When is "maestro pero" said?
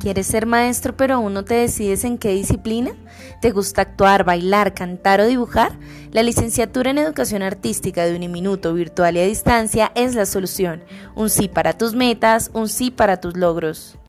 0.46-1.16